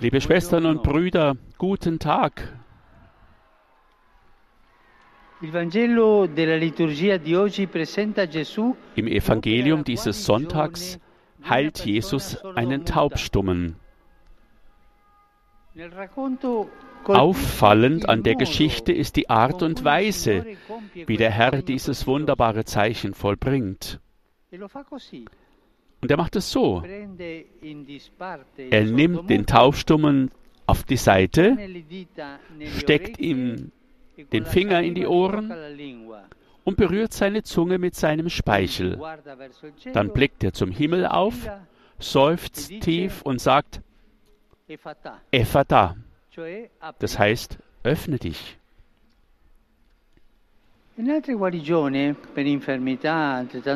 Liebe 0.00 0.20
Schwestern 0.20 0.66
und 0.66 0.82
Brüder, 0.82 1.36
guten 1.56 2.00
Tag. 2.00 2.58
Im 8.96 9.06
Evangelium 9.06 9.84
dieses 9.84 10.24
Sonntags 10.24 10.98
heilt 11.48 11.86
Jesus 11.86 12.44
einen 12.44 12.84
Taubstummen. 12.84 13.76
Auffallend 17.04 18.08
an 18.08 18.24
der 18.24 18.34
Geschichte 18.34 18.92
ist 18.92 19.14
die 19.14 19.30
Art 19.30 19.62
und 19.62 19.84
Weise, 19.84 20.44
wie 21.06 21.16
der 21.16 21.30
Herr 21.30 21.62
dieses 21.62 22.08
wunderbare 22.08 22.64
Zeichen 22.64 23.14
vollbringt. 23.14 24.00
E 26.00 26.02
Und 26.02 26.10
er 26.10 26.16
macht 26.16 26.36
es 26.36 26.50
so. 26.50 26.82
Er 28.56 28.84
nimmt 28.84 29.30
den 29.30 29.46
Taubstummen 29.46 30.30
auf 30.66 30.84
die 30.84 30.96
Seite, 30.96 31.56
steckt 32.78 33.18
ihm 33.18 33.72
den 34.32 34.44
Finger 34.44 34.82
in 34.82 34.94
die 34.94 35.06
Ohren 35.06 35.52
und 36.64 36.76
berührt 36.76 37.12
seine 37.12 37.42
Zunge 37.42 37.78
mit 37.78 37.94
seinem 37.94 38.28
Speichel. 38.28 39.00
Dann 39.92 40.12
blickt 40.12 40.44
er 40.44 40.52
zum 40.52 40.70
Himmel 40.70 41.06
auf, 41.06 41.48
seufzt 41.98 42.68
tief 42.80 43.22
und 43.22 43.40
sagt, 43.40 43.80
Ephata, 45.30 45.96
das 46.98 47.18
heißt, 47.18 47.58
öffne 47.82 48.18
dich. 48.18 48.58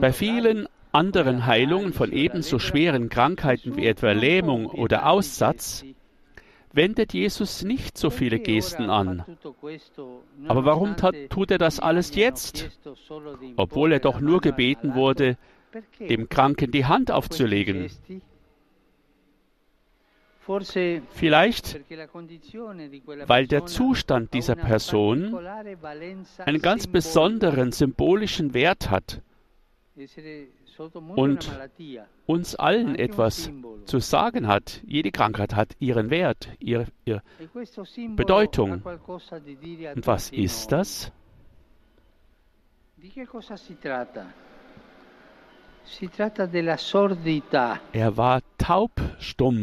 Bei 0.01 0.13
vielen 0.13 0.69
anderen 0.93 1.47
Heilungen 1.47 1.93
von 1.93 2.13
ebenso 2.13 2.59
schweren 2.59 3.09
Krankheiten 3.09 3.77
wie 3.77 3.87
etwa 3.87 4.13
Lähmung 4.13 4.67
oder 4.67 5.09
Aussatz 5.09 5.85
wendet 6.73 7.13
Jesus 7.13 7.63
nicht 7.63 7.99
so 7.99 8.11
viele 8.11 8.39
Gesten 8.39 8.91
an. 8.91 9.25
Aber 10.49 10.65
warum 10.65 10.97
tut 11.29 11.51
er 11.51 11.59
das 11.59 11.81
alles 11.81 12.15
jetzt, 12.15 12.71
obwohl 13.57 13.93
er 13.93 14.01
doch 14.01 14.21
nur 14.21 14.41
gebeten 14.41 14.95
wurde, 14.95 15.37
dem 15.99 16.29
Kranken 16.29 16.71
die 16.71 16.87
Hand 16.87 17.11
aufzulegen? 17.11 17.91
Vielleicht, 21.11 21.81
weil 23.27 23.47
der 23.47 23.67
Zustand 23.67 24.35
dieser 24.35 24.57
Person 24.57 25.39
einen 26.39 26.61
ganz 26.61 26.87
besonderen 26.87 27.71
symbolischen 27.71 28.53
Wert 28.53 28.91
hat 28.91 29.23
und 31.17 31.51
uns 32.27 32.55
allen 32.57 32.95
etwas 32.95 33.51
zu 33.85 33.99
sagen 33.99 34.47
hat. 34.47 34.83
Jede 34.87 35.11
Krankheit 35.11 35.55
hat 35.55 35.75
ihren 35.79 36.11
Wert, 36.11 36.49
ihre, 36.59 36.87
ihre 37.05 37.23
Bedeutung. 38.17 38.83
Und 38.83 40.07
was 40.07 40.31
ist 40.31 40.73
das? 40.73 41.13
Er 47.93 48.17
war 48.17 48.41
taubstumm. 48.59 49.63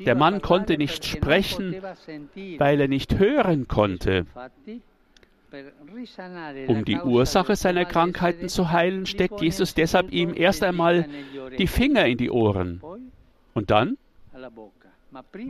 Der 0.00 0.14
Mann 0.14 0.42
konnte 0.42 0.76
nicht 0.76 1.04
sprechen, 1.04 1.74
weil 2.58 2.80
er 2.80 2.88
nicht 2.88 3.18
hören 3.18 3.66
konnte. 3.68 4.26
Um 6.66 6.84
die 6.84 6.98
Ursache 6.98 7.56
seiner 7.56 7.84
Krankheiten 7.84 8.48
zu 8.48 8.70
heilen, 8.70 9.06
steckt 9.06 9.40
Jesus 9.40 9.74
deshalb 9.74 10.12
ihm 10.12 10.34
erst 10.34 10.62
einmal 10.62 11.08
die 11.58 11.66
Finger 11.66 12.06
in 12.06 12.18
die 12.18 12.30
Ohren 12.30 12.82
und 13.54 13.70
dann, 13.70 13.96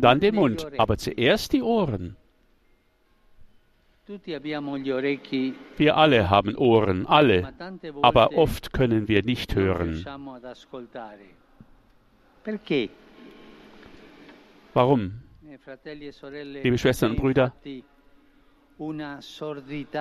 dann 0.01 0.21
den 0.21 0.35
Mund, 0.37 0.67
aber 0.79 0.99
zuerst 0.99 1.53
die 1.53 1.63
Ohren. 1.63 2.17
Wir 5.77 5.97
alle 5.97 6.31
haben 6.31 6.57
Ohren, 6.57 7.07
alle, 7.07 7.53
aber 8.01 8.33
oft 8.37 8.73
können 8.73 9.09
wir 9.09 9.23
nicht 9.23 9.55
hören. 9.55 10.05
Warum? 14.75 15.23
Liebe 16.63 16.79
Schwestern 16.79 17.11
und 17.11 17.17
Brüder, 17.19 17.53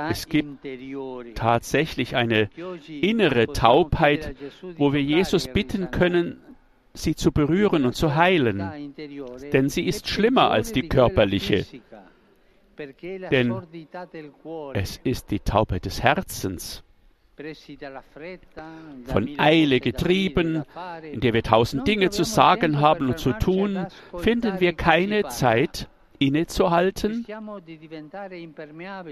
es 0.10 0.28
gibt 0.28 0.68
tatsächlich 1.36 2.16
eine 2.16 2.50
innere 2.88 3.48
Taubheit, 3.48 4.36
wo 4.78 4.94
wir 4.94 5.02
Jesus 5.02 5.48
bitten 5.48 5.90
können, 5.90 6.40
sie 6.94 7.16
zu 7.16 7.32
berühren 7.32 7.86
und 7.86 7.96
zu 7.96 8.16
heilen. 8.16 8.94
Denn 9.52 9.70
sie 9.70 9.86
ist 9.86 10.08
schlimmer 10.08 10.52
als 10.52 10.72
die 10.72 10.88
körperliche. 10.88 11.66
Denn 13.32 13.62
es 14.74 14.98
ist 15.04 15.32
die 15.32 15.40
Taubheit 15.40 15.86
des 15.86 16.04
Herzens. 16.04 16.84
Von 19.06 19.40
Eile 19.40 19.80
getrieben, 19.80 20.64
in 21.04 21.20
der 21.20 21.34
wir 21.34 21.44
tausend 21.44 21.88
Dinge 21.88 22.10
zu 22.10 22.24
sagen 22.24 22.80
haben 22.80 23.10
und 23.10 23.20
zu 23.20 23.34
tun, 23.34 23.86
finden 24.18 24.60
wir 24.60 24.74
keine 24.74 25.28
Zeit, 25.28 25.88
innezuhalten 26.20 27.26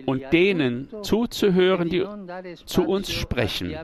und 0.06 0.34
denen 0.34 0.90
zuzuhören, 1.02 1.90
die 1.90 2.06
zu 2.66 2.84
uns 2.84 3.12
sprechen. 3.12 3.76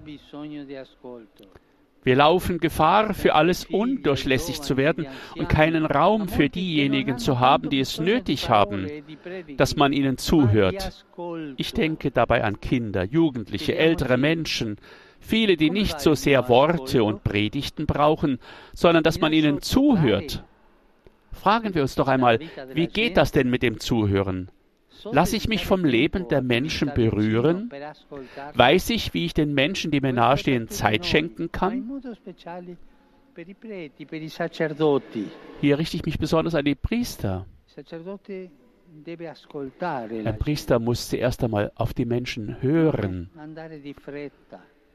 Wir 2.03 2.15
laufen 2.15 2.59
Gefahr, 2.59 3.13
für 3.13 3.35
alles 3.35 3.65
undurchlässig 3.65 4.61
zu 4.61 4.75
werden 4.75 5.05
und 5.35 5.49
keinen 5.49 5.85
Raum 5.85 6.27
für 6.27 6.49
diejenigen 6.49 7.19
zu 7.19 7.39
haben, 7.39 7.69
die 7.69 7.79
es 7.79 7.99
nötig 7.99 8.49
haben, 8.49 8.87
dass 9.57 9.75
man 9.75 9.93
ihnen 9.93 10.17
zuhört. 10.17 11.05
Ich 11.57 11.73
denke 11.73 12.09
dabei 12.09 12.43
an 12.43 12.59
Kinder, 12.59 13.03
Jugendliche, 13.03 13.75
ältere 13.75 14.17
Menschen, 14.17 14.77
viele, 15.19 15.57
die 15.57 15.69
nicht 15.69 15.99
so 15.99 16.15
sehr 16.15 16.49
Worte 16.49 17.03
und 17.03 17.23
Predigten 17.23 17.85
brauchen, 17.85 18.39
sondern 18.73 19.03
dass 19.03 19.19
man 19.19 19.31
ihnen 19.31 19.61
zuhört. 19.61 20.43
Fragen 21.33 21.73
wir 21.73 21.81
uns 21.81 21.95
doch 21.95 22.07
einmal, 22.07 22.39
wie 22.73 22.87
geht 22.87 23.17
das 23.17 23.31
denn 23.31 23.49
mit 23.49 23.63
dem 23.63 23.79
Zuhören? 23.79 24.51
Lasse 25.11 25.35
ich 25.35 25.47
mich 25.47 25.65
vom 25.65 25.83
Leben 25.85 26.27
der 26.27 26.41
Menschen 26.41 26.91
berühren? 26.93 27.71
Weiß 28.53 28.89
ich, 28.89 29.13
wie 29.13 29.25
ich 29.25 29.33
den 29.33 29.53
Menschen, 29.53 29.91
die 29.91 30.01
mir 30.01 30.13
nahestehen, 30.13 30.67
Zeit 30.67 31.05
schenken 31.05 31.51
kann? 31.51 32.01
Hier 35.61 35.79
richte 35.79 35.97
ich 35.97 36.05
mich 36.05 36.19
besonders 36.19 36.55
an 36.55 36.65
die 36.65 36.75
Priester. 36.75 37.45
Ein 40.25 40.37
Priester 40.37 40.79
muss 40.79 41.09
zuerst 41.09 41.43
einmal 41.43 41.71
auf 41.75 41.93
die 41.93 42.05
Menschen 42.05 42.61
hören 42.61 43.29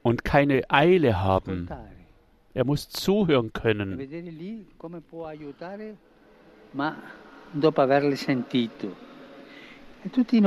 und 0.03 0.25
keine 0.25 0.71
Eile 0.71 1.21
haben. 1.21 1.69
Er 2.53 2.65
muss 2.65 2.89
zuhören 2.89 3.53
können 3.53 3.99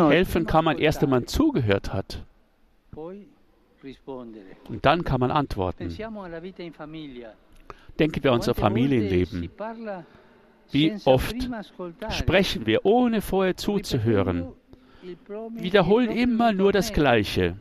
Helfen 0.09 0.45
kann 0.45 0.65
man 0.65 0.77
erst, 0.77 1.01
wenn 1.01 1.09
man 1.09 1.27
zugehört 1.27 1.93
hat. 1.93 2.23
Und 2.95 4.85
dann 4.85 5.03
kann 5.03 5.19
man 5.19 5.31
antworten. 5.31 5.95
Denken 7.97 8.23
wir 8.23 8.31
an 8.31 8.37
unser 8.37 8.55
Familienleben. 8.55 9.49
Wie 10.71 10.95
oft 11.05 11.35
sprechen 12.11 12.65
wir, 12.65 12.85
ohne 12.85 13.21
vorher 13.21 13.57
zuzuhören, 13.57 14.49
wiederholen 15.55 16.11
immer 16.11 16.51
nur 16.53 16.71
das 16.71 16.93
Gleiche. 16.93 17.57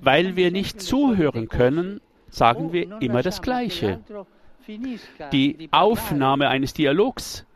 Weil 0.00 0.36
wir 0.36 0.50
nicht 0.50 0.80
zuhören 0.80 1.48
können, 1.48 2.00
sagen 2.28 2.72
wir 2.72 3.00
immer 3.00 3.22
das 3.22 3.40
Gleiche. 3.42 4.00
Die 5.32 5.68
Aufnahme 5.70 6.48
eines 6.48 6.74
Dialogs 6.74 7.46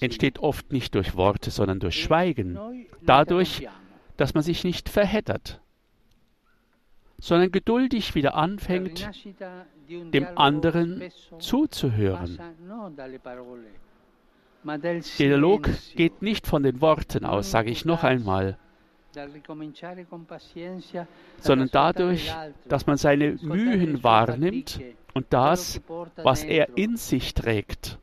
entsteht 0.00 0.38
oft 0.38 0.72
nicht 0.72 0.94
durch 0.94 1.16
Worte, 1.16 1.50
sondern 1.50 1.80
durch 1.80 2.00
Schweigen. 2.00 2.58
Dadurch, 3.02 3.68
dass 4.16 4.34
man 4.34 4.42
sich 4.42 4.64
nicht 4.64 4.88
verheddert, 4.88 5.60
sondern 7.18 7.50
geduldig 7.50 8.14
wieder 8.14 8.34
anfängt, 8.36 9.10
dem 9.88 10.26
anderen 10.36 11.02
zuzuhören. 11.38 12.38
Der 14.64 15.00
Dialog 15.18 15.68
geht 15.96 16.22
nicht 16.22 16.46
von 16.46 16.62
den 16.62 16.80
Worten 16.80 17.24
aus, 17.24 17.50
sage 17.50 17.70
ich 17.70 17.84
noch 17.84 18.04
einmal, 18.04 18.58
sondern 21.40 21.68
dadurch, 21.72 22.34
dass 22.68 22.86
man 22.86 22.96
seine 22.96 23.38
Mühen 23.40 24.02
wahrnimmt 24.02 24.80
und 25.14 25.26
das, 25.30 25.80
was 26.16 26.44
er 26.44 26.76
in 26.76 26.96
sich 26.96 27.34
trägt. 27.34 27.98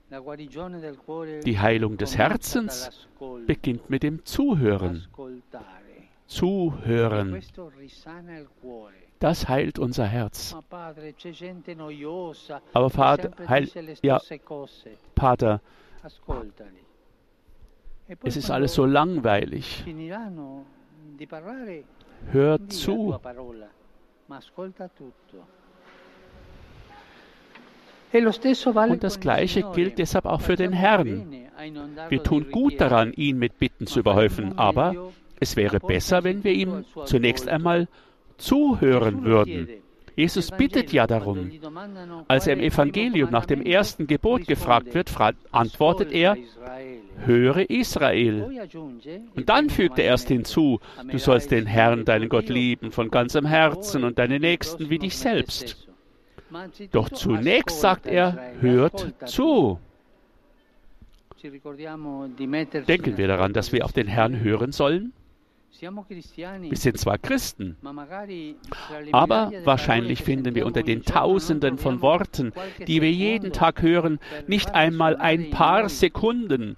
Die 1.45 1.59
Heilung 1.59 1.97
des 1.97 2.17
Herzens 2.17 3.07
beginnt 3.45 3.89
mit 3.89 4.03
dem 4.03 4.25
Zuhören. 4.25 5.07
zuhören. 6.27 7.41
Cuore. 8.61 8.91
Das 9.19 9.47
heilt 9.47 9.79
unser 9.79 10.05
Herz. 10.05 10.55
Aber 12.73 12.89
Vater, 12.89 13.31
heil, 13.47 13.69
ja. 14.01 14.21
Pater. 15.15 15.61
E 18.07 18.15
es 18.23 18.37
ist 18.37 18.51
alles 18.51 18.73
so 18.73 18.85
langweilig. 18.85 19.83
Hör 22.31 22.69
zu. 22.69 23.19
E 28.13 28.25
Und 28.91 29.03
das 29.03 29.19
Gleiche 29.19 29.63
gilt 29.73 29.97
deshalb 29.97 30.25
auch 30.25 30.41
für 30.41 30.55
den 30.55 30.71
Herrn. 30.71 31.31
Wir 32.09 32.23
tun 32.23 32.49
gut 32.51 32.79
daran, 32.79 33.13
ihn 33.13 33.37
mit 33.37 33.59
Bitten 33.59 33.87
zu 33.87 33.99
überhäufen, 33.99 34.57
aber 34.57 35.11
es 35.39 35.55
wäre 35.55 35.79
besser, 35.79 36.23
wenn 36.23 36.43
wir 36.43 36.53
ihm 36.53 36.85
zunächst 37.05 37.47
einmal 37.47 37.87
zuhören 38.37 39.23
würden. 39.25 39.67
Jesus 40.15 40.51
bittet 40.51 40.93
ja 40.93 41.07
darum. 41.07 41.51
Als 42.27 42.47
er 42.47 42.53
im 42.53 42.61
Evangelium 42.61 43.31
nach 43.31 43.45
dem 43.45 43.61
ersten 43.61 44.07
Gebot 44.07 44.47
gefragt 44.47 44.93
wird, 44.93 45.11
antwortet 45.51 46.11
er, 46.11 46.37
höre 47.25 47.69
Israel. 47.69 48.67
Und 49.35 49.49
dann 49.49 49.69
fügt 49.69 49.99
er 49.99 50.05
erst 50.05 50.29
hinzu, 50.29 50.79
du 51.09 51.17
sollst 51.17 51.51
den 51.51 51.65
Herrn, 51.65 52.05
deinen 52.05 52.29
Gott 52.29 52.49
lieben, 52.49 52.91
von 52.91 53.09
ganzem 53.11 53.45
Herzen 53.45 54.03
und 54.03 54.17
deinen 54.17 54.41
Nächsten 54.41 54.89
wie 54.89 54.99
dich 54.99 55.17
selbst. 55.17 55.87
Doch 56.91 57.09
zunächst 57.09 57.81
sagt 57.81 58.07
er, 58.07 58.53
hört 58.61 59.15
zu. 59.25 59.79
Denken 62.87 63.17
wir 63.17 63.27
daran, 63.27 63.53
dass 63.53 63.71
wir 63.71 63.85
auf 63.85 63.93
den 63.93 64.07
Herrn 64.07 64.39
hören 64.39 64.71
sollen? 64.71 65.13
Wir 65.81 66.77
sind 66.77 66.97
zwar 66.97 67.17
Christen, 67.17 67.75
aber 69.11 69.51
wahrscheinlich 69.63 70.23
finden 70.23 70.55
wir 70.55 70.65
unter 70.65 70.83
den 70.83 71.03
Tausenden 71.03 71.77
von 71.77 72.01
Worten, 72.01 72.53
die 72.87 73.01
wir 73.01 73.11
jeden 73.11 73.51
Tag 73.51 73.81
hören, 73.81 74.19
nicht 74.47 74.73
einmal 74.73 75.17
ein 75.17 75.49
paar 75.49 75.89
Sekunden, 75.89 76.77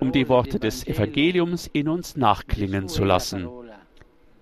um 0.00 0.12
die 0.12 0.28
Worte 0.28 0.60
des 0.60 0.86
Evangeliums 0.86 1.68
in 1.72 1.88
uns 1.88 2.16
nachklingen 2.16 2.88
zu 2.88 3.04
lassen. 3.04 3.48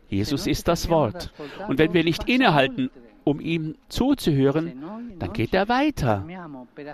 Jesus 0.09 0.47
ist 0.47 0.69
das 0.69 0.89
Wort. 0.89 1.33
Und 1.69 1.79
wenn 1.79 1.95
wir 1.95 2.05
nicht 2.05 2.29
innehalten, 2.29 2.91
um 3.25 3.41
ihm 3.41 3.77
zuzuhören, 3.89 4.85
dann 5.19 5.33
geht 5.33 5.55
er 5.55 5.69
weiter. 5.69 6.27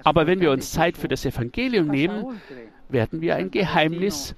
Aber 0.04 0.26
wenn 0.26 0.40
wir 0.40 0.52
uns 0.52 0.70
Zeit 0.72 0.96
für 0.96 1.08
das 1.08 1.24
Evangelium 1.24 1.88
nehmen, 1.88 2.40
werden 2.88 3.20
wir 3.20 3.36
ein 3.36 3.50
Geheimnis 3.50 4.34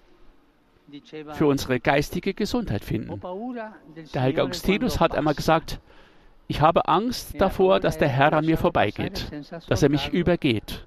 für 1.32 1.46
unsere 1.46 1.80
geistige 1.80 2.34
Gesundheit 2.34 2.84
finden. 2.84 3.20
Der 4.14 4.22
heilige 4.22 4.42
Augustinus 4.42 5.00
hat 5.00 5.14
einmal 5.14 5.34
gesagt, 5.34 5.80
ich 6.48 6.60
habe 6.60 6.86
Angst 6.88 7.40
davor, 7.40 7.80
dass 7.80 7.98
der 7.98 8.08
Herr 8.08 8.32
an 8.32 8.44
mir 8.44 8.58
vorbeigeht, 8.58 9.30
dass 9.68 9.82
er 9.82 9.88
mich 9.88 10.12
übergeht. 10.12 10.86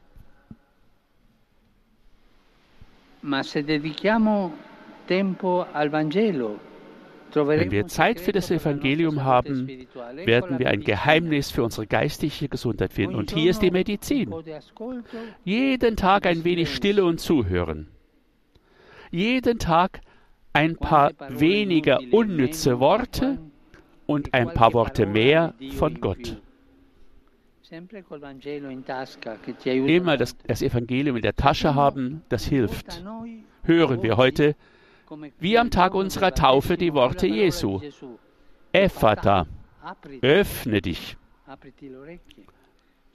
Wenn 7.33 7.71
wir 7.71 7.87
Zeit 7.87 8.19
für 8.19 8.31
das 8.31 8.51
Evangelium 8.51 9.23
haben, 9.23 9.87
werden 10.23 10.59
wir 10.59 10.69
ein 10.69 10.81
Geheimnis 10.81 11.51
für 11.51 11.63
unsere 11.63 11.87
geistige 11.87 12.47
Gesundheit 12.47 12.93
finden. 12.93 13.15
Und 13.15 13.31
hier 13.31 13.49
ist 13.49 13.61
die 13.61 13.71
Medizin. 13.71 14.33
Jeden 15.43 15.95
Tag 15.95 16.27
ein 16.27 16.43
wenig 16.43 16.73
Stille 16.75 17.03
und 17.03 17.19
Zuhören. 17.19 17.87
Jeden 19.11 19.59
Tag 19.59 20.01
ein 20.53 20.77
paar 20.77 21.11
weniger 21.29 21.99
unnütze 22.11 22.79
Worte 22.79 23.39
und 24.05 24.33
ein 24.33 24.53
paar 24.53 24.73
Worte 24.73 25.05
mehr 25.05 25.53
von 25.75 25.99
Gott. 25.99 26.37
Immer 29.65 30.17
das, 30.17 30.37
das, 30.37 30.61
Evangelium 30.61 31.15
in 31.15 31.21
der 31.21 31.35
Tasche 31.35 31.75
haben, 31.75 32.23
das 32.29 32.45
hilft. 32.45 33.03
Hören 33.63 34.03
wir 34.03 34.17
heute, 34.17 34.55
wie 35.39 35.57
am 35.57 35.71
Tag 35.71 35.93
unserer 35.93 36.33
Taufe, 36.33 36.77
die 36.77 36.93
Worte 36.93 37.27
Jesu. 37.27 37.81
Ephata, 38.71 39.47
öffne 40.21 40.81
dich. 40.81 41.17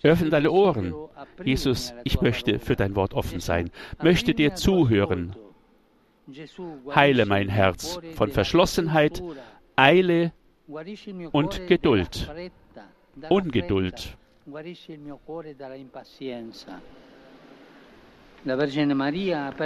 Öffne 0.03 0.31
deine 0.31 0.51
Ohren. 0.51 0.95
Jesus, 1.45 1.95
ich 2.05 2.21
möchte 2.21 2.59
für 2.59 2.77
dein 2.77 2.97
Wort 2.97 3.15
offen 3.15 3.41
sein, 3.41 3.71
möchte 4.03 4.35
dir 4.35 4.55
zuhören. 4.55 5.37
Heile 6.95 7.27
mein 7.27 7.49
Herz 7.49 7.99
von 8.15 8.31
Verschlossenheit, 8.31 9.23
Eile 9.77 10.33
und 11.33 11.67
Geduld, 11.67 12.31
Ungeduld. 13.29 14.17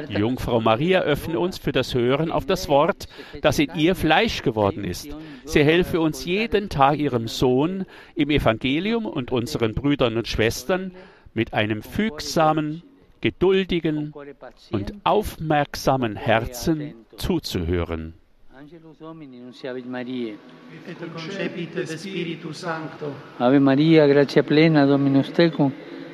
Die 0.08 0.14
Jungfrau 0.14 0.60
Maria 0.60 1.00
öffne 1.02 1.38
uns 1.38 1.58
für 1.58 1.70
das 1.70 1.94
Hören 1.94 2.32
auf 2.32 2.44
das 2.44 2.68
Wort, 2.68 3.06
das 3.40 3.58
in 3.58 3.70
ihr 3.76 3.94
Fleisch 3.94 4.42
geworden 4.42 4.84
ist. 4.84 5.16
Sie 5.44 5.62
helfe 5.62 6.00
uns 6.00 6.24
jeden 6.24 6.68
Tag 6.68 6.98
ihrem 6.98 7.28
Sohn 7.28 7.86
im 8.16 8.30
Evangelium 8.30 9.06
und 9.06 9.30
unseren 9.30 9.74
Brüdern 9.74 10.16
und 10.16 10.26
Schwestern 10.26 10.92
mit 11.34 11.52
einem 11.52 11.82
fügsamen, 11.82 12.82
geduldigen 13.24 14.12
und 14.70 14.92
aufmerksamen 15.04 16.14
Herzen 16.14 16.94
zuzuhören. 17.16 18.12
Ave 23.38 23.60
Maria, 23.60 24.06
gratia 24.06 24.42
plena, 24.42 24.84
Dominus 24.86 25.32
tecum, 25.32 25.72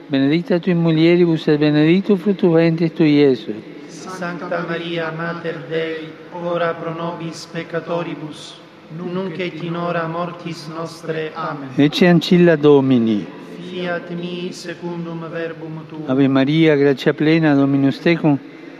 benedicta 0.08 0.60
tui 0.60 0.74
mulieribus 0.74 1.48
et 1.48 1.58
benedictus 1.58 2.20
fructus 2.20 2.54
ventris 2.54 2.94
tui, 2.94 3.10
Iesus. 3.18 3.56
Sancta 3.88 4.64
Maria, 4.68 5.10
Mater 5.10 5.58
Dei, 5.68 6.12
ora 6.32 6.74
pro 6.74 6.94
nobis 6.94 7.46
peccatoribus, 7.46 8.60
nunc 8.96 9.38
et 9.38 9.62
in 9.62 9.74
hora 9.74 10.06
mortis 10.06 10.68
nostre. 10.68 11.32
Amen. 11.34 11.70
Ecce 11.76 12.06
ancilla 12.06 12.56
Domini. 12.56 13.39
Fiat 13.70 14.10
mi 14.10 14.50
secundum 14.52 15.28
verbum 15.30 15.84
tuum. 15.88 16.02
Ave 16.08 16.26
Maria, 16.26 16.74
gratia 16.76 17.14
plena, 17.14 17.54
Dominus 17.54 18.00
tecum, 18.00 18.36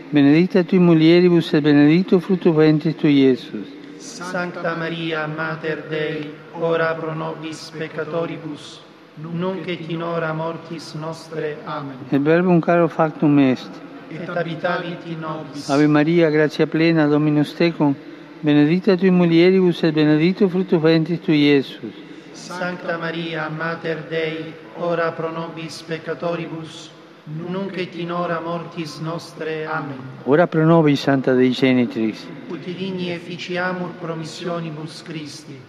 benedicta 0.09 0.63
tui 0.65 0.79
mulieribus 0.79 1.53
et 1.53 1.61
benedictus 1.61 2.21
fructus 2.21 2.53
ventris 2.53 2.95
tui, 2.97 3.23
Iesus. 3.23 3.67
Sancta 3.99 4.75
Maria, 4.75 5.27
Mater 5.27 5.85
Dei, 5.87 6.33
ora 6.59 6.93
pro 6.95 7.13
nobis 7.13 7.71
peccatoribus, 7.71 8.81
nunc 9.15 9.65
et 9.65 9.89
in 9.89 10.01
hora 10.01 10.33
mortis 10.33 10.93
nostre. 10.95 11.55
Amen. 11.65 11.95
Et 12.11 12.19
verbum 12.19 12.59
caro 12.59 12.89
factum 12.89 13.39
est. 13.39 13.71
Et 14.11 14.27
habitavit 14.27 15.05
in 15.05 15.21
nobis. 15.21 15.69
Ave 15.69 15.87
Maria, 15.87 16.29
gratia 16.29 16.67
plena, 16.67 17.07
Dominus 17.07 17.53
tecum, 17.55 17.95
benedicta 18.41 18.97
tui 18.97 19.09
mulieribus 19.09 19.83
et 19.83 19.93
benedictus 19.93 20.51
fructus 20.51 20.81
ventris 20.81 21.21
tui, 21.21 21.47
Iesus. 21.47 21.95
Sancta 22.33 22.97
Maria, 22.97 23.49
Mater 23.49 24.03
Dei, 24.09 24.53
ora 24.77 25.11
pro 25.11 25.31
nobis 25.31 25.81
peccatoribus, 25.81 26.89
nunc 27.25 27.77
et 27.77 27.95
in 27.95 28.11
hora 28.11 28.39
mortis 28.39 28.99
nostre. 28.99 29.65
Amen. 29.65 29.99
Ora 30.23 30.47
pro 30.47 30.65
nobis, 30.65 31.01
Santa 31.01 31.33
Dei 31.33 31.51
Genitrix. 31.51 32.25
Ut 32.49 32.63
digni 32.63 33.11
efficiamur 33.11 33.91
promissionibus 33.99 35.03
Christi. 35.03 35.59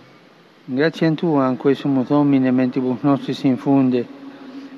Grazie 0.64 1.08
a 1.08 1.12
Tua, 1.12 1.44
anque 1.44 1.74
sumus 1.74 2.06
Domine, 2.06 2.50
mentibus 2.52 3.00
nostris 3.00 3.42
infunde, 3.42 4.06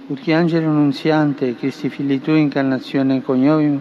ut 0.06 0.20
che 0.20 0.32
angelo 0.32 0.70
nunziante, 0.70 1.54
Christi 1.56 1.90
Fili 1.90 2.20
Tui, 2.20 2.40
incarnazione 2.40 3.22
coniovium, 3.22 3.80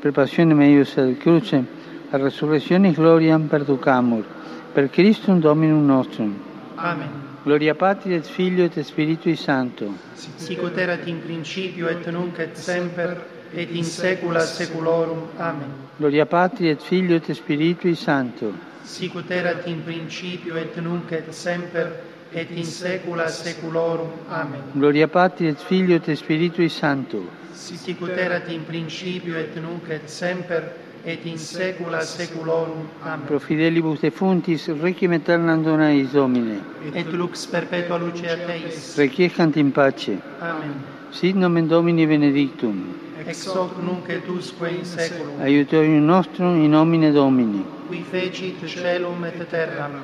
per 0.00 0.12
passione 0.12 0.54
meius 0.54 0.96
ad 0.96 1.16
crucem, 1.18 1.66
a 2.10 2.16
resurrezione 2.16 2.92
gloriam 2.92 3.48
perducamur, 3.48 4.24
per 4.72 4.88
Christum 4.88 5.38
Dominum 5.38 5.84
nostrum. 5.84 6.34
Amen. 6.76 7.35
Gloria 7.46 7.76
Patri 7.76 8.12
et 8.12 8.26
Filio 8.26 8.64
et 8.64 8.82
Spiritui 8.82 9.36
Sancto. 9.36 9.94
Sicut 10.16 10.76
erat 10.78 11.06
in 11.06 11.20
principio 11.22 11.86
et 11.86 12.04
nunc 12.10 12.40
et 12.40 12.56
semper 12.56 13.22
et 13.54 13.70
in 13.70 13.84
saecula 13.84 14.40
saeculorum. 14.40 15.28
Amen. 15.36 15.70
Gloria 15.96 16.26
Patri 16.26 16.70
et 16.70 16.82
Filio 16.82 17.14
et 17.14 17.32
Spiritui 17.32 17.94
Sancto. 17.94 18.52
Sicut 18.82 19.30
erat 19.30 19.64
in 19.68 19.84
principio 19.84 20.56
et 20.56 20.74
nunc 20.82 21.12
et 21.12 21.30
semper 21.32 21.92
et 22.32 22.50
in 22.50 22.64
saecula 22.64 23.28
saeculorum. 23.28 24.10
Amen. 24.28 24.62
Gloria 24.72 25.06
Patri 25.06 25.46
et 25.46 25.60
Filio 25.60 26.00
et 26.02 26.16
Spiritui 26.16 26.68
Sancto. 26.68 27.28
Sicut 27.52 28.10
erat 28.10 28.50
in 28.50 28.64
principio 28.64 29.38
et 29.38 29.54
nunc 29.54 29.88
et 29.88 30.10
semper 30.10 30.64
et 31.06 31.24
in 31.24 31.38
saecula 31.38 32.00
saeculorum. 32.02 32.88
Amen. 33.04 33.26
Pro 33.26 33.38
fidelibus 33.38 34.00
defuntis 34.00 34.66
requiem 34.82 35.12
aeternam 35.12 35.62
dona 35.62 35.92
eis 35.92 36.12
Domine. 36.12 36.60
Et 36.94 37.06
lux 37.12 37.46
perpetua 37.46 37.98
lucea 37.98 38.36
Teis. 38.46 38.96
Requiescant 38.98 39.56
in 39.56 39.70
pace. 39.70 40.18
Amen. 40.40 40.74
Sit 41.12 41.36
nomen 41.36 41.68
Domini 41.68 42.06
benedictum. 42.06 42.98
Ex 43.24 43.46
hoc 43.46 43.78
nunc 43.82 44.08
et 44.08 44.28
usque 44.28 44.68
in 44.68 44.84
saeculum. 44.84 45.40
Aiutorium 45.40 46.04
nostrum 46.04 46.64
in 46.64 46.70
nomine 46.70 47.12
Domini. 47.12 47.64
Qui 47.88 48.02
fecit 48.02 48.66
celum 48.66 49.24
et 49.24 49.48
terram. 49.48 50.02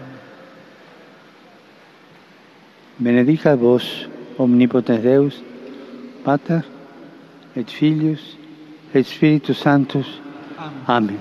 Benedicat 2.98 3.56
vos, 3.56 4.06
omnipotens 4.38 5.02
Deus, 5.02 5.42
Pater, 6.22 6.62
et 7.56 7.68
Filius, 7.68 8.36
et 8.94 9.02
Spiritus 9.02 9.58
Sanctus, 9.58 10.20
Amen. 10.62 10.84
Amen. 10.86 11.18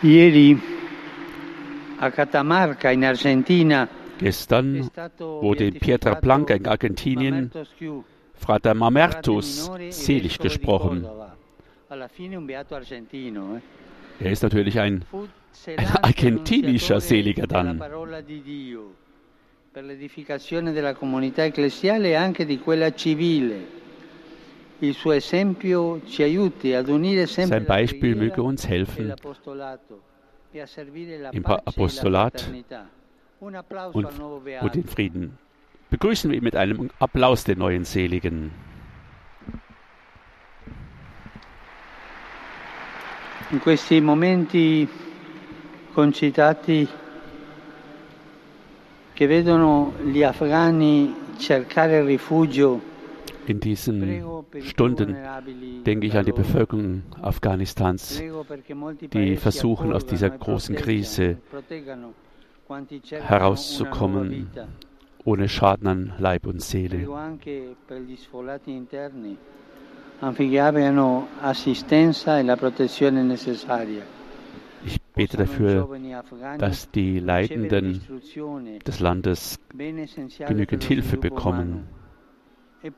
Ieri 0.00 0.60
a 1.98 2.10
Catamarca 2.10 2.90
in 2.90 3.04
Argentina 3.04 3.88
è 3.88 3.88
Gestern 4.18 4.90
wurde 5.18 5.64
in 5.64 5.78
Pietra 5.78 6.12
beatificato 6.12 6.20
Blanca 6.20 6.54
in 6.54 6.66
Argentinien 6.66 7.50
Frater 7.50 7.66
frate 8.34 8.74
Mamertus 8.74 9.70
selig 9.90 10.38
gesprochen. 10.38 11.06
Er 14.20 14.30
ist 14.30 14.42
natürlich 14.42 14.78
ein 14.80 15.04
ein 15.66 15.88
argentinischer 16.02 17.00
Seliger 17.00 17.46
dann. 17.46 17.78
parola 17.78 18.20
di 18.20 18.40
Dio 18.42 18.94
per 19.72 19.84
l'edificazione 19.84 20.72
della 20.72 20.94
comunità 20.94 21.44
ecclesiale 21.44 22.08
e 22.08 22.14
anche 22.14 22.46
di 22.46 22.58
quella 22.58 22.94
civile. 22.94 23.84
Sein 24.78 25.56
Beispiel 27.66 28.14
möge 28.14 28.42
uns 28.42 28.66
helfen, 28.66 29.14
e 30.52 30.62
im 30.62 30.64
e 30.94 31.18
la 31.18 31.30
Apostolat 31.64 32.50
und, 33.40 33.56
und 34.60 34.74
den 34.74 34.84
Frieden. 34.84 35.38
Begrüßen 35.90 36.30
wir 36.30 36.42
mit 36.42 36.56
einem 36.56 36.90
Applaus 36.98 37.44
den 37.44 37.58
neuen 37.58 37.84
Seligen. 37.84 38.50
In 43.50 43.60
questi 43.60 44.00
momenti 44.00 44.88
concitati 45.92 46.88
che 49.12 49.26
vedono 49.26 49.92
gli 50.04 50.22
afghani 50.22 51.14
cercare 51.38 52.04
rifugio, 52.04 52.80
In 53.46 53.60
diesen 53.60 54.20
Stunden 54.60 55.16
denke 55.84 56.06
ich 56.06 56.16
an 56.16 56.24
die. 56.24 56.32
Bevölkerung 56.32 57.02
Afghanistans, 57.22 58.20
die 59.12 59.36
versuchen, 59.36 59.92
aus 59.92 60.04
dieser 60.04 60.30
großen 60.30 60.74
Krise 60.74 61.38
herauszukommen. 63.10 64.50
ohne 65.24 65.48
Schaden 65.48 65.86
an 65.86 66.12
Leib 66.18 66.46
und 66.46 66.62
Seele. 66.62 67.06
Abbiano 70.20 71.28
assistenza 71.40 72.38
e 72.38 72.42
la 72.42 72.56
protezione 72.56 73.22
necessaria. 73.22 74.02
Ich 74.84 74.98
bete 75.14 75.36
dafür, 75.36 75.88
dass 76.58 76.90
die 76.90 77.18
Leitenden 77.18 77.92
l'istruzione 77.92 78.78
des 78.78 79.00
Landes 79.00 79.58
genügend 80.38 80.84
Hilfe 80.84 81.16
bekommen. 81.16 81.88
Ich 82.82 82.92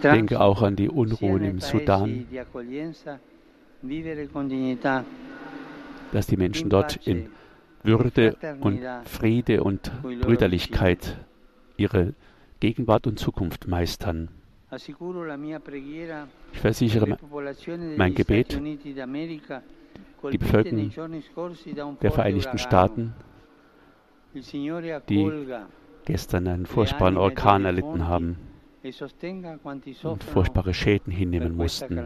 denke 0.00 0.40
auch 0.40 0.62
an 0.62 0.76
die 0.76 0.88
Unruhen 0.88 1.44
im 1.44 1.60
Sudan, 1.60 2.26
dass 6.12 6.26
die 6.26 6.36
Menschen 6.36 6.70
dort 6.70 6.96
in 7.06 7.30
Würde 7.82 8.36
und 8.60 8.80
Friede 9.04 9.62
und 9.62 9.92
Brüderlichkeit 10.02 11.16
ihre 11.76 12.14
Gegenwart 12.60 13.06
und 13.06 13.18
Zukunft 13.18 13.66
meistern. 13.68 14.28
Ich 14.70 14.94
versichere 16.60 17.18
mein 17.96 18.14
Gebet, 18.14 18.60
die 20.32 20.38
Bevölkerung 20.38 20.90
der 22.02 22.10
Vereinigten. 22.10 22.58
Staaten 22.58 23.14
die 24.34 25.30
gestern 26.04 26.48
einen 26.48 26.66
furchtbaren 26.66 27.16
Orkan 27.16 27.64
erlitten 27.64 28.06
haben 28.06 28.36
e 28.82 28.92
und 30.04 30.24
furchtbare 30.24 30.74
Schäden 30.74 31.12
hinnehmen 31.12 31.56
mussten. 31.56 31.98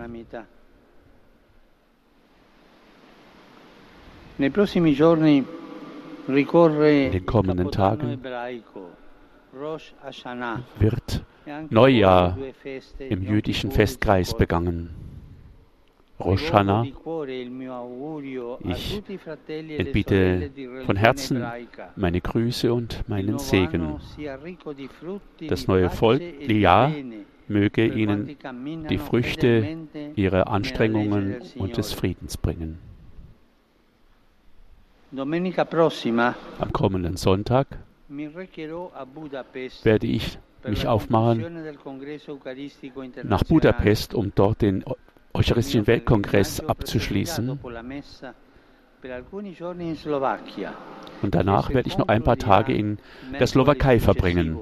In 4.38 4.52
den 7.12 7.26
kommenden 7.26 7.70
Tagen 7.70 8.22
Wird 10.78 11.24
Neujahr 11.70 12.38
im 12.98 13.22
jüdischen 13.22 13.70
Festkreis 13.70 14.36
begangen. 14.36 14.90
Rosh 16.20 16.52
Hashanah 16.52 16.86
Ich 18.64 19.02
e 19.48 19.76
entbiete 19.76 20.50
von 20.86 20.96
Herzen 20.96 21.44
meine 21.96 22.20
Grüße 22.20 22.72
und 22.72 23.08
meinen 23.08 23.38
Segen. 23.38 24.00
Das 25.48 25.66
neue 25.66 25.90
Volk, 25.90 26.22
e 26.22 26.58
Jahr, 26.58 26.92
Möge 27.48 27.86
ihnen 27.86 28.36
die 28.88 28.98
Früchte 28.98 29.76
ihrer 30.16 30.48
Anstrengungen 30.48 31.42
und 31.56 31.76
des. 31.76 31.92
Friedens 31.92 32.36
bringen. 32.36 32.78
Am 35.14 36.72
kommenden 36.72 37.16
Sonntag 37.16 37.66
werde 39.84 40.06
ich 40.06 40.38
mich 40.64 40.86
aufmachen 40.86 41.64
nach. 43.24 43.44
Budapest, 43.44 44.14
um 44.14 44.32
dort 44.34 44.62
den 44.62 44.84
Eucharistischen 45.34 45.86
Weltkongress 45.86 46.60
abzuschließen. 46.60 47.58
Und 51.22 51.34
danach 51.34 51.70
werde 51.70 51.88
ich 51.88 51.98
noch 51.98 52.08
ein 52.08 52.22
paar 52.22 52.36
Tage 52.36 52.74
in 52.74 52.98
der 53.38 53.46
Slowakei 53.46 53.98
verbringen. 53.98 54.58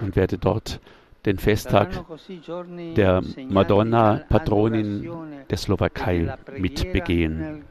Und 0.00 0.16
werde 0.16 0.38
dort 0.38 0.80
den 1.26 1.38
Festtag 1.38 1.88
der 2.96 3.22
Madonna, 3.48 4.22
Patronin 4.28 5.10
der 5.50 5.56
Slowakei 5.58 6.34
mitbegehen. 6.56 7.64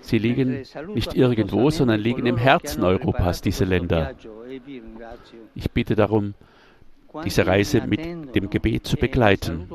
Sie 0.00 0.18
liegen 0.18 0.64
nicht 0.94 1.14
irgendwo, 1.14 1.70
sondern 1.70 2.00
liegen 2.00 2.26
im 2.26 2.36
Herzen 2.36 2.84
Europas, 2.84 3.40
diese 3.40 3.64
Länder. 3.64 4.14
Ich 5.54 5.70
bitte 5.72 5.96
darum, 5.96 6.34
diese 7.24 7.46
Reise 7.46 7.82
mit 7.86 8.00
dem 8.34 8.48
Gebet 8.48 8.86
zu 8.86 8.96
begleiten. 8.96 9.68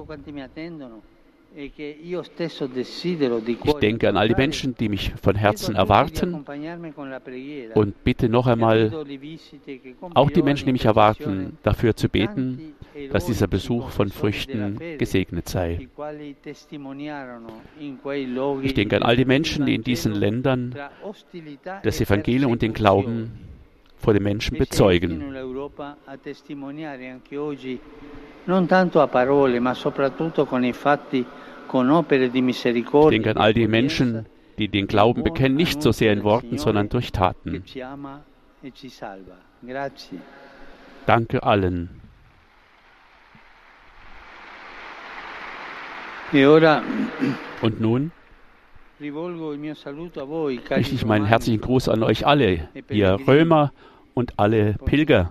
Ich 1.53 1.73
denke 3.81 4.09
an 4.09 4.17
all 4.17 4.27
die 4.29 4.35
Menschen, 4.35 4.75
die 4.75 4.87
mich 4.87 5.11
von 5.21 5.35
Herzen 5.35 5.75
erwarten 5.75 6.45
und 7.73 8.03
bitte 8.03 8.29
noch 8.29 8.47
einmal 8.47 8.91
auch 10.13 10.31
die 10.31 10.41
Menschen, 10.41 10.65
die 10.67 10.71
mich 10.71 10.85
erwarten, 10.85 11.57
dafür 11.63 11.95
zu 11.95 12.07
beten, 12.07 12.73
dass 13.11 13.25
dieser 13.25 13.47
Besuch 13.47 13.89
von 13.89 14.09
Früchten 14.09 14.79
gesegnet 14.97 15.49
sei. 15.49 15.87
Ich 18.61 18.73
denke 18.73 18.95
an 18.95 19.03
all 19.03 19.17
die 19.17 19.25
Menschen, 19.25 19.65
die 19.65 19.75
in 19.75 19.83
diesen 19.83 20.13
Ländern 20.13 20.75
das 21.83 21.99
Evangelium 21.99 22.51
und 22.51 22.61
den 22.61 22.73
Glauben 22.73 23.31
vor 23.97 24.13
den 24.13 24.23
Menschen 24.23 24.57
bezeugen. 24.57 25.21
Non 28.45 28.65
tanto 28.67 29.01
a 29.01 29.07
parole, 29.07 29.59
ma 29.59 29.73
soprattutto 29.73 30.45
con 30.45 30.63
i 30.63 30.73
fatti, 30.73 31.25
con 31.67 31.89
opere 31.89 32.29
di 32.29 32.39
Ich 32.39 32.43
misericordia. 32.43 33.19
denke 33.19 33.29
an 33.29 33.37
all 33.37 33.53
die 33.53 33.67
Menschen, 33.67 34.25
die 34.57 34.67
den 34.67 34.87
Glauben 34.87 35.23
bekennen, 35.23 35.55
nicht 35.55 35.81
so 35.81 35.91
sehr 35.91 36.11
in 36.11 36.23
Worten, 36.23 36.57
sondern 36.57 36.89
durch 36.89 37.11
Taten. 37.11 37.63
e. 37.73 38.71
Danke 41.05 41.43
allen. 41.43 42.01
E 46.33 46.45
Und 46.45 47.81
nun 47.81 48.11
richte 50.69 50.95
ich 50.95 51.05
meinen 51.05 51.25
herzlichen 51.25 51.61
Gruß 51.61 51.89
an 51.89 52.03
euch 52.03 52.25
alle, 52.25 52.69
ihr 52.89 53.17
Römer 53.27 53.73
und 54.13 54.37
alle 54.37 54.75
Pilger. 54.85 55.29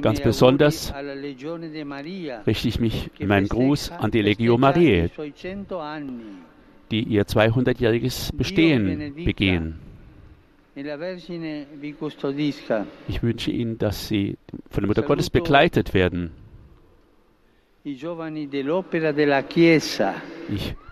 Ganz 0.00 0.20
besonders 0.20 0.94
richte 2.46 2.68
ich 2.68 2.78
mich 2.80 3.10
in 3.18 3.28
meinem 3.28 3.48
Gruß 3.48 3.90
an 3.92 4.10
die 4.10 4.22
Legio 4.22 4.56
Mariae, 4.58 5.08
die 6.90 7.04
ihr 7.04 7.24
200-jähriges 7.24 8.36
Bestehen 8.36 9.14
begehen. 9.14 9.78
Ich 10.74 10.86
wünsche 13.22 13.50
Ihnen, 13.50 13.78
dass 13.78 14.08
Sie 14.08 14.38
von 14.70 14.82
der 14.82 14.88
Mutter 14.88 15.02
Gottes 15.02 15.28
begleitet 15.28 15.92
werden. 15.92 16.30
Ich 17.84 18.00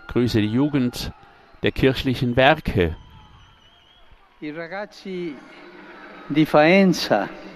grüße 0.09 0.41
die 0.41 0.49
Jugend 0.49 1.13
der 1.63 1.73
kirchlichen 1.73 2.37
Werke. 2.37 2.97
Die 4.41 5.35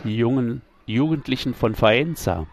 jungen 0.04 0.62
Jugendlichen 0.87 1.54
von 1.54 1.75
Faenza. 1.75 2.47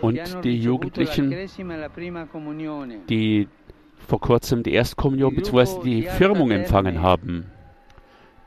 Und 0.00 0.44
die 0.44 0.60
Jugendlichen, 0.60 1.34
die 3.08 3.48
vor 4.06 4.20
kurzem 4.20 4.62
die 4.62 4.74
Erstkommunion 4.74 5.34
bzw. 5.34 5.80
die 5.82 6.02
Firmung 6.02 6.50
empfangen 6.50 7.02
haben. 7.02 7.46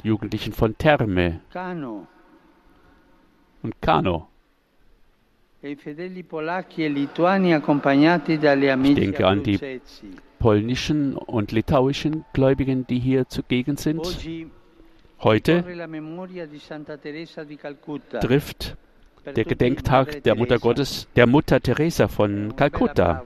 Die 0.04 0.08
Jugendlichen 0.10 0.54
von 0.54 0.78
Terme 0.78 1.42
und 3.64 3.82
Kano. 3.82 4.28
E 5.64 5.74
ich 5.74 5.84
denke 8.96 9.28
an 9.28 9.44
die 9.44 9.82
polnischen 10.42 11.16
und 11.16 11.52
litauischen 11.52 12.26
Gläubigen, 12.34 12.88
die 12.88 13.00
hier 13.00 13.28
zugegen 13.30 13.78
sind. 13.78 14.02
Heute 15.22 15.64
trifft 18.22 18.76
der 19.24 19.46
Gedenktag 19.46 20.24
der 20.24 20.36
Mutter 20.36 20.58
Gottes, 20.58 21.08
der 21.16 21.28
Mutter 21.28 21.62
Teresa 21.62 22.08
von 22.08 22.56
Kalkutta. 22.56 23.24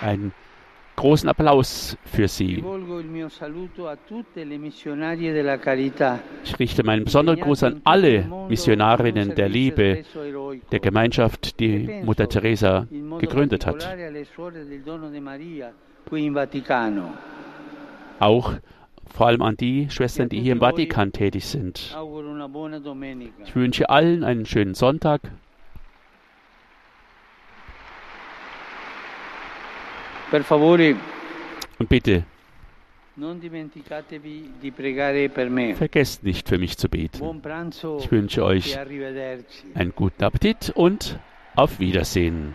Ein 0.00 0.32
großen 0.96 1.28
Applaus 1.28 1.96
für 2.04 2.26
Sie. 2.26 2.64
Ich 6.44 6.58
richte 6.58 6.84
meinen 6.84 7.04
besonderen 7.04 7.40
Gruß 7.40 7.62
an 7.62 7.80
alle 7.84 8.26
Missionarinnen 8.48 9.34
der 9.34 9.48
Liebe, 9.48 10.02
der 10.72 10.80
Gemeinschaft, 10.80 11.60
die 11.60 12.02
Mutter 12.04 12.28
Teresa 12.28 12.86
gegründet 13.18 13.66
hat. 13.66 13.86
Auch 18.18 18.54
vor 19.08 19.26
allem 19.26 19.42
an 19.42 19.56
die 19.56 19.88
Schwestern, 19.90 20.28
die 20.28 20.40
hier 20.40 20.52
im 20.52 20.60
Vatikan 20.60 21.12
tätig 21.12 21.46
sind. 21.46 21.96
Ich 23.44 23.56
wünsche 23.56 23.88
allen 23.88 24.24
einen 24.24 24.46
schönen 24.46 24.74
Sonntag 24.74 25.20
Per 30.30 30.42
favore. 30.42 30.96
Und 31.78 31.88
bitte. 31.88 32.24
Vergesst 35.76 36.24
nicht 36.24 36.48
für 36.48 36.58
mich 36.58 36.76
zu 36.76 36.88
beten. 36.88 37.42
Ich 37.98 38.10
wünsche 38.10 38.44
euch 38.44 38.76
e 38.76 39.38
einen 39.74 39.92
guten 39.94 40.24
Appetit 40.24 40.70
und 40.74 41.18
auf 41.54 41.78
Wiedersehen. 41.78 42.54